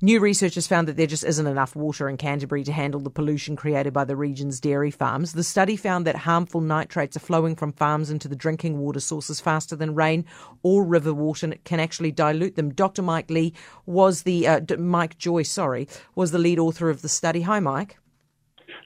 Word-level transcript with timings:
New 0.00 0.20
research 0.20 0.54
has 0.54 0.68
found 0.68 0.86
that 0.86 0.96
there 0.96 1.08
just 1.08 1.24
isn't 1.24 1.48
enough 1.48 1.74
water 1.74 2.08
in 2.08 2.16
Canterbury 2.16 2.62
to 2.62 2.70
handle 2.70 3.00
the 3.00 3.10
pollution 3.10 3.56
created 3.56 3.92
by 3.92 4.04
the 4.04 4.14
region's 4.14 4.60
dairy 4.60 4.92
farms. 4.92 5.32
The 5.32 5.42
study 5.42 5.74
found 5.74 6.06
that 6.06 6.14
harmful 6.14 6.60
nitrates 6.60 7.16
are 7.16 7.20
flowing 7.20 7.56
from 7.56 7.72
farms 7.72 8.08
into 8.08 8.28
the 8.28 8.36
drinking 8.36 8.78
water 8.78 9.00
sources 9.00 9.40
faster 9.40 9.74
than 9.74 9.96
rain 9.96 10.24
or 10.62 10.84
river 10.84 11.12
water 11.12 11.46
and 11.46 11.52
it 11.52 11.64
can 11.64 11.80
actually 11.80 12.12
dilute 12.12 12.54
them. 12.54 12.72
Dr. 12.72 13.02
Mike 13.02 13.28
Lee 13.28 13.54
was 13.86 14.22
the, 14.22 14.46
uh, 14.46 14.60
Mike 14.78 15.18
Joy, 15.18 15.42
sorry, 15.42 15.88
was 16.14 16.30
the 16.30 16.38
lead 16.38 16.60
author 16.60 16.90
of 16.90 17.02
the 17.02 17.08
study. 17.08 17.40
Hi, 17.40 17.58
Mike. 17.58 17.98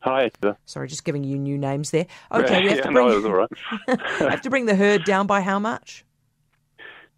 Hi. 0.00 0.30
Sorry, 0.64 0.88
just 0.88 1.04
giving 1.04 1.24
you 1.24 1.38
new 1.38 1.58
names 1.58 1.90
there. 1.90 2.06
Okay, 2.32 2.62
we 2.62 2.68
have, 2.68 2.78
yeah, 2.78 2.82
to 2.84 2.92
bring, 2.92 3.22
no, 3.22 3.30
right. 3.30 3.48
have 4.30 4.40
to 4.40 4.50
bring 4.50 4.64
the 4.64 4.74
herd 4.74 5.04
down 5.04 5.26
by 5.26 5.42
how 5.42 5.58
much? 5.58 6.06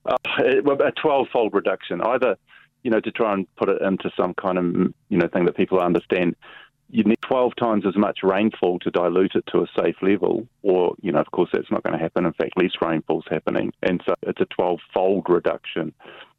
Uh, 0.04 0.16
a 0.40 0.92
12 1.00 1.28
fold 1.32 1.54
reduction. 1.54 2.00
Either 2.00 2.36
you 2.84 2.90
know, 2.90 3.00
to 3.00 3.10
try 3.10 3.32
and 3.32 3.52
put 3.56 3.68
it 3.68 3.82
into 3.82 4.10
some 4.16 4.34
kind 4.34 4.58
of, 4.58 4.64
you 5.08 5.18
know, 5.18 5.26
thing 5.26 5.46
that 5.46 5.56
people 5.56 5.80
understand, 5.80 6.36
you 6.90 7.02
need 7.02 7.20
12 7.22 7.56
times 7.56 7.84
as 7.86 7.96
much 7.96 8.20
rainfall 8.22 8.78
to 8.80 8.90
dilute 8.90 9.34
it 9.34 9.44
to 9.48 9.62
a 9.62 9.66
safe 9.76 9.96
level. 10.02 10.46
Or, 10.62 10.94
you 11.00 11.10
know, 11.10 11.18
of 11.18 11.30
course, 11.32 11.48
that's 11.52 11.70
not 11.70 11.82
going 11.82 11.94
to 11.94 12.02
happen. 12.02 12.26
In 12.26 12.34
fact, 12.34 12.52
less 12.56 12.72
rainfall's 12.80 13.24
happening. 13.28 13.72
And 13.82 14.02
so 14.06 14.14
it's 14.22 14.40
a 14.40 14.44
12 14.44 14.80
fold 14.92 15.26
reduction. 15.28 15.94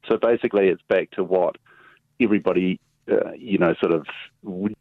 So 0.08 0.18
basically, 0.18 0.68
it's 0.68 0.84
back 0.88 1.10
to 1.12 1.24
what 1.24 1.58
everybody, 2.22 2.80
uh, 3.12 3.34
you 3.34 3.58
know, 3.58 3.74
sort 3.82 3.92
of 3.92 4.06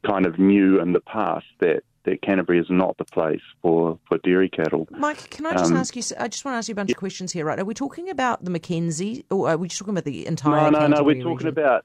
kind 0.06 0.26
of 0.26 0.38
knew 0.38 0.80
in 0.80 0.92
the 0.92 1.00
past 1.00 1.46
that 1.60 1.82
that 2.04 2.22
Canterbury 2.22 2.58
is 2.58 2.66
not 2.68 2.96
the 2.98 3.04
place 3.04 3.40
for, 3.62 3.98
for 4.08 4.18
dairy 4.18 4.48
cattle. 4.48 4.86
Mike, 4.90 5.30
can 5.30 5.46
I 5.46 5.52
just 5.52 5.72
um, 5.72 5.76
ask 5.76 5.96
you? 5.96 6.02
I 6.18 6.28
just 6.28 6.44
want 6.44 6.54
to 6.54 6.58
ask 6.58 6.68
you 6.68 6.72
a 6.72 6.76
bunch 6.76 6.90
yeah. 6.90 6.94
of 6.94 6.98
questions 6.98 7.32
here, 7.32 7.44
right? 7.44 7.58
Are 7.58 7.64
we 7.64 7.74
talking 7.74 8.10
about 8.10 8.44
the 8.44 8.50
Mackenzie, 8.50 9.24
or 9.30 9.48
are 9.48 9.56
we 9.56 9.68
just 9.68 9.78
talking 9.78 9.94
about 9.94 10.04
the 10.04 10.26
entire? 10.26 10.70
No, 10.70 10.80
no, 10.80 10.86
no. 10.86 11.02
We're 11.02 11.14
region? 11.14 11.24
talking 11.24 11.48
about 11.48 11.84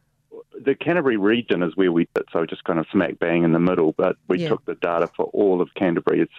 the 0.61 0.75
Canterbury 0.75 1.17
region 1.17 1.63
is 1.63 1.75
where 1.75 1.91
we 1.91 2.07
sit, 2.15 2.25
so 2.31 2.45
just 2.45 2.63
kind 2.63 2.79
of 2.79 2.85
smack 2.91 3.19
bang 3.19 3.43
in 3.43 3.53
the 3.53 3.59
middle. 3.59 3.93
But 3.97 4.17
we 4.27 4.39
yeah. 4.39 4.49
took 4.49 4.65
the 4.65 4.75
data 4.75 5.09
for 5.15 5.25
all 5.27 5.61
of 5.61 5.69
Canterbury. 5.75 6.21
It's 6.21 6.33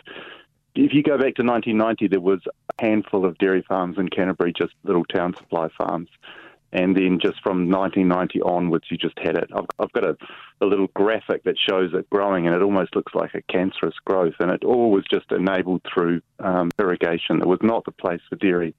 if 0.75 0.93
you 0.95 1.03
go 1.03 1.17
back 1.17 1.35
to 1.37 1.43
1990, 1.43 2.09
there 2.09 2.21
was 2.21 2.41
a 2.47 2.85
handful 2.85 3.25
of 3.25 3.39
dairy 3.39 3.63
farms 3.67 3.99
in 3.99 4.09
Canterbury, 4.09 4.53
just 4.53 4.73
little 4.85 5.05
town 5.05 5.35
supply 5.35 5.69
farms 5.77 6.09
and 6.73 6.97
then 6.97 7.19
just 7.21 7.43
from 7.43 7.69
1990 7.69 8.43
onwards, 8.43 8.85
you 8.91 8.97
just 8.97 9.19
had 9.19 9.37
it. 9.37 9.51
I've, 9.55 9.67
I've 9.79 9.93
got 9.93 10.05
a, 10.05 10.17
a, 10.61 10.67
little 10.67 10.87
graphic 10.95 11.43
that 11.45 11.57
shows 11.59 11.91
it 11.95 12.09
growing, 12.11 12.47
and 12.47 12.55
it 12.55 12.63
almost 12.63 12.95
looks 12.95 13.15
like 13.15 13.35
a 13.35 13.43
cancerous 13.43 13.97
growth, 14.05 14.35
and 14.39 14.51
it 14.51 14.65
all 14.65 14.91
was 14.91 15.05
just 15.11 15.33
enabled 15.33 15.83
through 15.93 16.21
um, 16.39 16.71
irrigation. 16.79 17.41
It 17.41 17.47
was 17.47 17.59
not 17.63 17.85
the 17.85 17.93
place 17.93 18.21
for 18.29 18.37
dairy 18.37 18.75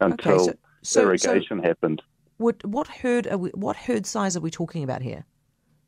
until 0.00 0.42
okay, 0.42 0.44
so, 0.44 0.54
so, 0.82 1.02
irrigation 1.02 1.60
so 1.62 1.68
happened. 1.68 2.02
What, 2.36 2.64
what 2.64 2.88
herd 2.88 3.26
we, 3.34 3.50
what 3.50 3.76
herd 3.76 4.06
size 4.06 4.36
are 4.36 4.40
we 4.40 4.50
talking 4.50 4.82
about 4.82 5.02
here? 5.02 5.24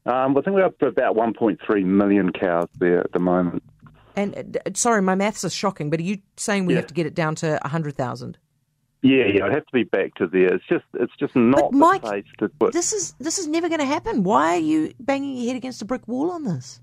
Um, 0.05 0.37
I 0.37 0.41
think 0.43 0.57
we're 0.57 0.65
up 0.65 0.79
to 0.81 0.87
about 0.87 1.17
1.3 1.17 1.85
million 1.85 2.33
cows 2.33 2.69
there 2.79 3.01
at 3.01 3.13
the 3.13 3.21
moment. 3.21 3.63
And 4.17 4.59
uh, 4.67 4.71
sorry, 4.75 5.01
my 5.01 5.15
maths 5.15 5.45
is 5.45 5.55
shocking, 5.55 5.91
but 5.91 6.01
are 6.01 6.05
you 6.05 6.19
saying 6.37 6.67
we 6.67 6.75
yeah. 6.75 6.81
have 6.81 6.89
to 6.89 6.95
get 6.95 7.07
it 7.07 7.15
down 7.15 7.35
to 7.37 7.59
100,000? 7.63 8.39
Yeah, 9.03 9.27
yeah, 9.27 9.47
I'd 9.47 9.53
have 9.53 9.67
to 9.67 9.73
be 9.73 9.83
back 9.83 10.15
to 10.15 10.29
there. 10.29 10.55
It's 10.55 10.65
just, 10.69 10.85
it's 10.95 11.13
just 11.19 11.35
not 11.35 11.73
but 11.73 11.73
Mike, 11.73 12.03
the 12.03 12.09
place 12.09 12.25
to 12.39 12.49
put. 12.49 12.73
This 12.73 12.93
is 12.93 13.15
this 13.19 13.39
is 13.39 13.49
never 13.49 13.69
going 13.69 13.81
to 13.81 13.87
happen. 13.87 14.23
Why 14.23 14.55
are 14.55 14.61
you 14.61 14.95
banging 15.01 15.37
your 15.37 15.49
head 15.49 15.57
against 15.57 15.83
a 15.83 15.85
brick 15.85 16.07
wall 16.07 16.31
on 16.31 16.45
this? 16.45 16.81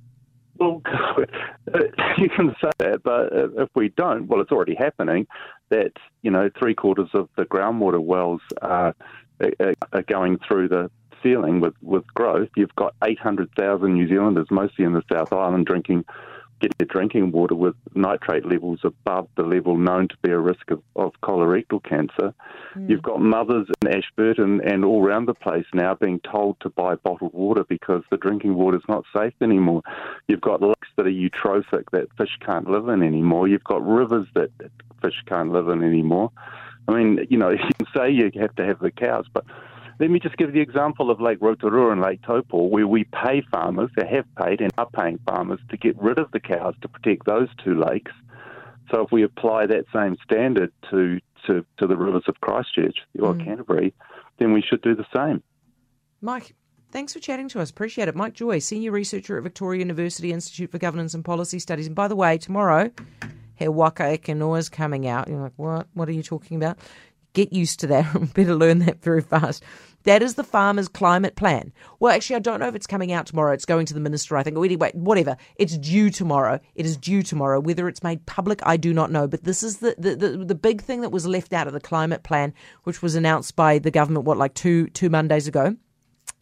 Well, 0.58 0.82
you 2.18 2.30
can 2.30 2.54
say 2.62 2.72
that, 2.80 3.04
but 3.04 3.30
if 3.32 3.70
we 3.74 3.90
don't, 3.90 4.28
well, 4.28 4.42
it's 4.42 4.52
already 4.52 4.76
happening. 4.76 5.28
That 5.70 5.94
you 6.22 6.30
know, 6.30 6.50
three 6.60 6.76
quarters 6.76 7.10
of 7.14 7.30
the 7.38 7.46
groundwater 7.46 8.04
wells 8.04 8.42
are, 8.62 8.94
are 9.94 10.02
going 10.04 10.40
through 10.46 10.68
the 10.68 10.92
ceiling 11.24 11.62
with 11.62 11.76
with 11.82 12.06
growth. 12.14 12.50
You've 12.58 12.76
got 12.76 12.96
800,000 13.02 13.94
New 13.94 14.10
Zealanders, 14.10 14.48
mostly 14.52 14.84
in 14.84 14.92
the 14.92 15.04
South 15.12 15.32
Island, 15.32 15.66
drinking 15.66 16.04
get 16.60 16.78
their 16.78 16.88
drinking 16.88 17.32
water 17.32 17.56
with 17.56 17.76
nitrate 17.96 18.46
levels 18.46 18.80
above 18.84 19.28
the 19.36 19.44
level 19.44 19.78
known 19.78 20.08
to 20.08 20.16
be 20.22 20.32
a 20.32 20.38
risk 20.38 20.72
of, 20.72 20.82
of 20.96 21.14
colorectal 21.24 21.84
cancer. 21.84 22.34
Mm. 22.76 22.90
You've 22.90 23.02
got 23.02 23.22
mothers 23.22 23.68
in 23.82 23.96
Ashburton 23.96 24.62
and 24.66 24.84
all 24.84 25.04
around 25.04 25.28
the 25.28 25.34
place 25.34 25.66
now 25.74 25.96
being 25.96 26.20
told 26.20 26.60
to 26.62 26.70
buy 26.70 26.96
bottled 26.96 27.34
water 27.34 27.64
because 27.68 28.04
the 28.12 28.18
drinking 28.18 28.56
water 28.56 28.78
is 28.78 28.84
not 28.90 29.06
safe 29.16 29.34
anymore. 29.42 29.82
You've 30.28 30.42
got 30.42 30.62
lakes 30.62 30.88
that 30.98 31.08
are 31.08 31.10
eutrophic 31.10 31.86
that 31.92 32.08
fish 32.18 32.38
can't 32.46 32.70
live 32.70 32.90
in 32.90 33.04
anymore. 33.04 33.48
You've 33.48 33.64
got 33.64 33.86
rivers 33.86 34.28
that 34.36 34.52
fish 35.02 35.22
can't 35.28 35.52
live 35.52 35.70
in 35.70 35.84
anymore. 35.84 36.32
I 36.88 36.94
mean, 36.94 37.26
you 37.30 37.38
know, 37.38 37.50
you 37.52 37.60
can 37.78 37.88
say 37.96 38.12
you 38.12 38.32
have 38.40 38.56
to 38.56 38.66
have 38.66 38.80
the 38.80 38.92
cows, 38.92 39.26
but 39.34 39.46
let 40.00 40.10
me 40.10 40.20
just 40.20 40.38
give 40.38 40.54
the 40.54 40.62
example 40.62 41.12
of 41.12 41.20
Lake 41.20 41.40
Rotorua 41.42 41.92
and 41.92 42.02
Lake 42.02 42.22
Taupo, 42.22 42.64
where 42.64 42.88
we 42.88 43.04
pay 43.04 43.44
farmers, 43.52 43.90
they 43.98 44.08
have 44.08 44.26
paid 44.36 44.62
and 44.62 44.72
are 44.78 44.90
paying 44.90 45.20
farmers 45.28 45.60
to 45.70 45.78
get 45.78 46.02
rid 46.02 46.20
of 46.20 46.32
the 46.32 46.40
cows 46.40 46.74
to 46.82 46.88
protect 46.88 47.26
those 47.26 47.50
two 47.64 47.78
lakes. 47.78 48.14
So 48.92 49.02
if 49.02 49.12
we 49.12 49.24
apply 49.24 49.66
that 49.68 49.86
same 49.94 50.16
standard 50.24 50.72
to, 50.90 51.20
to, 51.48 51.66
to 51.78 51.88
the 51.88 51.98
rivers 51.98 52.24
of 52.28 52.40
Christchurch 52.42 52.98
or 53.20 53.34
mm. 53.34 53.44
Canterbury, 53.44 53.94
then 54.40 54.54
we 54.54 54.62
should 54.62 54.82
do 54.82 54.96
the 54.96 55.06
same. 55.14 55.44
Mike, 56.22 56.56
thanks 56.92 57.14
for 57.14 57.20
chatting 57.20 57.50
to 57.50 57.60
us. 57.60 57.70
Appreciate 57.70 58.08
it. 58.08 58.16
Mike 58.16 58.34
Joy, 58.34 58.60
Senior 58.60 58.92
Researcher 58.92 59.38
at 59.38 59.44
Victoria 59.44 59.80
University 59.80 60.32
Institute 60.32 60.72
for 60.72 60.78
Governance 60.78 61.14
and 61.14 61.26
Policy 61.26 61.60
Studies. 61.60 61.88
And 61.88 61.96
by 61.96 62.08
the 62.08 62.16
way, 62.16 62.38
tomorrow, 62.38 62.90
He 63.56 63.68
Waka 63.68 64.18
is 64.18 64.70
coming 64.70 65.08
out. 65.08 65.28
You're 65.28 65.42
like, 65.42 65.54
what? 65.58 65.88
What 65.94 66.08
are 66.08 66.14
you 66.14 66.24
talking 66.24 66.56
about? 66.58 66.80
Get 67.34 67.54
used 67.54 67.80
to 67.82 67.88
that. 67.88 68.34
Better 68.34 68.56
learn 68.56 68.80
that 68.80 69.02
very 69.02 69.22
fast. 69.22 69.64
That 70.04 70.24
is 70.24 70.36
the 70.36 70.44
farmers' 70.44 70.88
climate 70.88 71.36
plan. 71.36 71.74
Well, 72.00 72.14
actually, 72.14 72.38
I 72.38 72.40
don't 72.40 72.62
know 72.62 72.68
if 72.68 72.76
it's 72.76 72.88
coming 72.88 73.12
out 73.12 73.26
tomorrow. 73.26 73.52
It's 73.52 73.66
going 73.66 73.86
to 73.88 73.94
the 73.94 74.00
minister, 74.00 74.38
I 74.38 74.44
think. 74.44 74.58
Anyway, 74.58 74.92
whatever. 74.94 75.36
It's 75.58 75.78
due 75.78 76.10
tomorrow. 76.10 76.60
It 76.76 76.86
is 76.86 76.96
due 76.96 77.22
tomorrow. 77.22 77.60
Whether 77.60 77.88
it's 77.88 78.02
made 78.02 78.26
public, 78.26 78.62
I 78.64 78.78
do 78.78 78.94
not 78.94 79.12
know. 79.12 79.28
But 79.28 79.44
this 79.44 79.62
is 79.62 79.78
the, 79.80 79.96
the, 79.98 80.16
the, 80.16 80.46
the 80.46 80.56
big 80.56 80.82
thing 80.82 81.02
that 81.02 81.12
was 81.12 81.28
left 81.28 81.52
out 81.52 81.68
of 81.68 81.74
the 81.74 81.82
climate 81.82 82.24
plan, 82.24 82.54
which 82.84 83.02
was 83.02 83.16
announced 83.16 83.56
by 83.56 83.78
the 83.78 83.92
government, 83.92 84.26
what, 84.26 84.38
like 84.38 84.54
two, 84.54 84.88
two 84.88 85.10
Mondays 85.10 85.48
ago? 85.48 85.76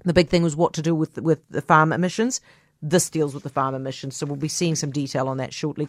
The 0.06 0.14
big 0.14 0.30
thing 0.30 0.44
was 0.44 0.56
what 0.56 0.74
to 0.74 0.82
do 0.84 0.94
with, 0.94 1.18
with 1.18 1.42
the 1.50 1.62
farm 1.62 1.92
emissions. 1.92 2.40
This 2.82 3.10
deals 3.10 3.34
with 3.34 3.44
the 3.44 3.50
farm 3.50 3.74
emissions. 3.74 4.16
So 4.16 4.28
we'll 4.28 4.36
be 4.36 4.48
seeing 4.48 4.76
some 4.76 4.92
detail 4.92 5.28
on 5.28 5.38
that 5.38 5.54
shortly. 5.54 5.88